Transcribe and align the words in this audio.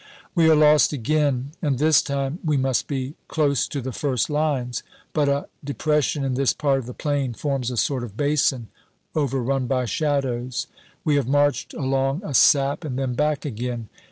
We 0.33 0.49
are 0.49 0.55
lost 0.55 0.93
again, 0.93 1.51
and 1.61 1.77
this 1.77 2.01
time 2.01 2.39
we 2.43 2.57
must 2.57 2.87
be 2.87 3.13
close 3.27 3.67
to 3.67 3.81
the 3.83 3.91
first 3.91 4.31
lines; 4.31 4.81
but 5.13 5.29
a 5.29 5.47
depression 5.63 6.23
in 6.23 6.33
this 6.33 6.53
part 6.53 6.79
of 6.79 6.87
the 6.87 6.95
plain 6.95 7.35
forms 7.35 7.69
a 7.69 7.77
sort 7.77 8.03
of 8.03 8.17
basin, 8.17 8.69
overrun 9.13 9.67
by 9.67 9.85
shadows. 9.85 10.65
We 11.05 11.17
have 11.17 11.27
marched 11.27 11.75
along 11.75 12.23
a 12.25 12.33
sap 12.33 12.83
and 12.83 12.97
then 12.97 13.13
back 13.13 13.45
again. 13.45 13.89